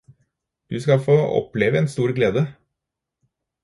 [0.69, 2.47] Du skal få oppleve en stor glede.